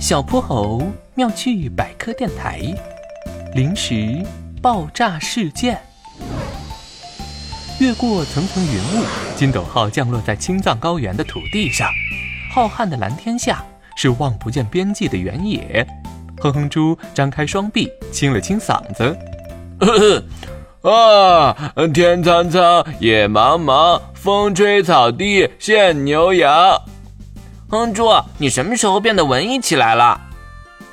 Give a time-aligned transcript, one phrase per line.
[0.00, 0.82] 小泼猴
[1.14, 2.58] 妙趣百科电台，
[3.54, 4.24] 零食
[4.62, 5.78] 爆炸事件。
[7.78, 9.04] 越过层层云雾，
[9.36, 11.86] 金斗号降落在青藏高原的土地上。
[12.50, 13.62] 浩瀚的蓝天下
[13.94, 15.86] 是望不见边际的原野。
[16.40, 19.14] 哼哼猪张开双臂，清了清嗓子
[20.80, 21.54] ：“啊，
[21.92, 26.80] 天苍苍，野茫茫，风吹草低见牛羊。”
[27.70, 30.20] 哼猪，你什么时候变得文艺起来了？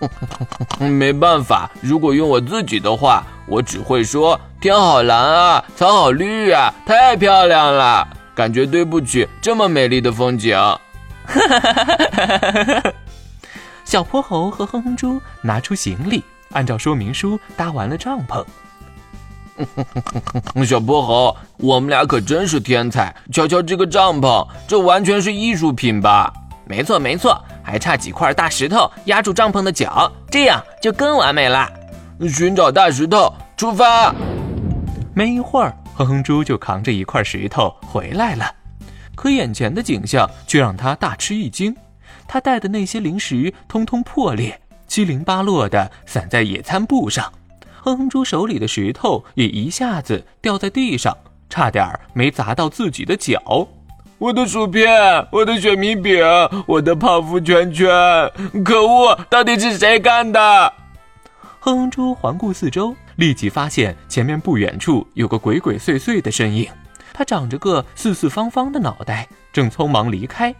[0.78, 10.56] 没办法，如果用我自己的话，我只会说天好蓝啊，草好绿啊，太漂亮了，感觉对不起这么美丽的风景。
[13.84, 16.22] 小泼猴和哼哼猪拿出行李，
[16.52, 18.44] 按照说明书搭完了帐篷。
[20.64, 23.12] 小泼猴，我们俩可真是天才！
[23.32, 26.32] 瞧瞧这个帐篷，这完全是艺术品吧？
[26.68, 31.66] 没错没错，还差几块大石头压住帐篷的脚，这样就更完美了。
[32.28, 34.14] 寻找大石头，出发！
[35.14, 38.54] 没一会儿，哼哼猪就扛着一块石头回来了。
[39.16, 41.74] 可眼前的景象却让他大吃一惊，
[42.26, 47.32] 他带的那些零食通通破裂，七零八落的散在野餐布上。
[47.80, 51.16] 哼哼猪手里的石头也一下子掉在地上，
[51.48, 53.66] 差点没砸到自己的脚。
[54.18, 54.90] 我的薯片，
[55.30, 56.24] 我的雪米饼，
[56.66, 57.88] 我的泡芙圈圈！
[58.64, 60.72] 可恶，到底是谁干的？
[61.60, 66.68] 哼哼猪环顾四周，立即发现前面不远处有个鬼鬼祟祟的身影。
[67.12, 70.52] 他长着个四四方方的脑袋，正匆忙离开。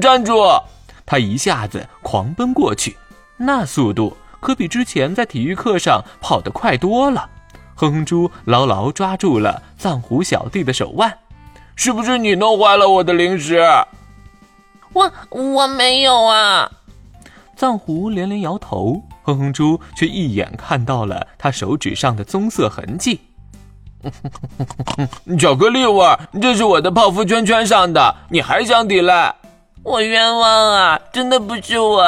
[0.00, 0.60] 站住！
[1.04, 2.96] 他一下子狂奔过去，
[3.36, 7.30] 那速度可比之前在体育课上跑得快多了。
[7.76, 11.16] 哼哼猪牢牢抓住了藏狐小弟的手腕。
[11.76, 13.62] 是不是你弄坏了我的零食？
[14.92, 16.70] 我我没有啊！
[17.54, 23.20] 藏狐连连摇头，哼哼猪却一眼看到了他手指上的棕色痕迹。
[25.38, 29.34] 巧克力味儿，这是我的泡芙圈圈上的，你还想抵赖？
[29.82, 31.00] 我冤枉啊！
[31.12, 32.04] 真的不是我。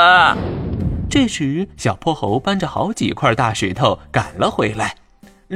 [1.11, 4.95] 这时，小泼猴搬着好几块大石头赶了回来。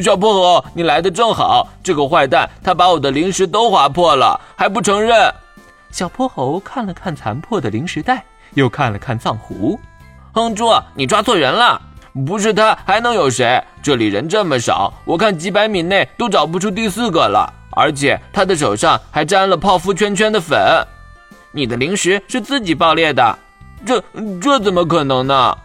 [0.00, 1.68] 小泼猴，你来的正好。
[1.82, 5.30] 这个坏蛋，他把我的零食都划破了，还不承认。
[5.90, 9.78] 小泼猴看了看残破的零食袋，又看了看藏狐。
[10.32, 11.78] 哼猪，你抓错人了，
[12.26, 13.62] 不是他还能有谁？
[13.82, 17.52] 这里人这么少，我看几百米内都找不出第四个了。
[17.72, 20.58] 而且他的手上还沾了泡芙圈圈的粉。
[21.52, 23.38] 你的零食是自己爆裂的？
[23.84, 24.02] 这
[24.40, 25.58] 这怎么可能呢？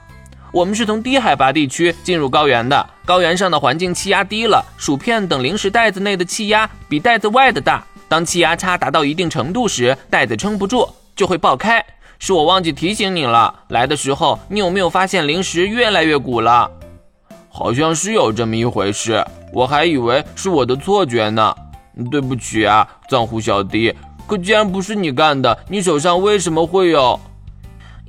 [0.58, 7.86] 我们是从低海拔地区进入高原的，高原上的环境气压低了，薯片等零食袋子内的气压比袋子外的大。
[8.10, 11.86] 当气压差达到一定程度时，袋子撑不住就会爆开。
[12.18, 16.72] 是我忘记提醒你了，来的时候你有没有发现零食越来越鼓了？
[17.50, 19.24] 好像是有这么一回事，
[19.54, 21.54] 我还以为是我的错觉呢。
[22.10, 23.94] 对不起啊，藏狐小弟。
[24.26, 27.20] 可既然不是你干的，你手上为什么会有？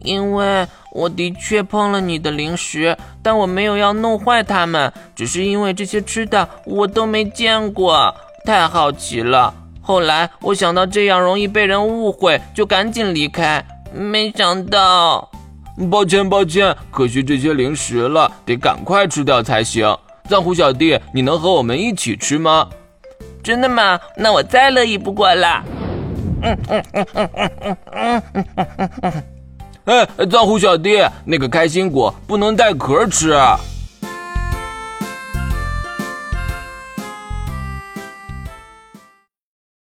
[0.03, 0.67] 因为。
[0.91, 8.13] 我的确碰了你的零食，但我没有要弄坏它们，只是因为这些吃的我都没见过，
[8.45, 9.53] 太好奇了。
[9.83, 13.63] 后来我想到这样容易被人误会，就赶紧离开。
[13.93, 15.31] 没想到，
[15.91, 19.95] 抱歉抱歉，可惜这些零食了，得赶快吃掉才行。
[20.29, 22.67] 藏狐小弟，你能和我们一起吃吗？
[23.45, 24.01] 真的吗？
[24.17, 25.63] 那我再乐意不过了。
[26.43, 29.23] 嗯嗯嗯嗯嗯嗯嗯嗯嗯。
[29.89, 33.35] 哎，藏狐小弟，那个开心果不能带壳吃。